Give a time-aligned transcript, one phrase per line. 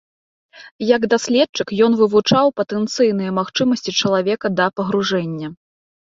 [0.95, 5.47] Як даследчык, ён вывучаў патэнцыйныя магчымасці чалавека да пагружэння.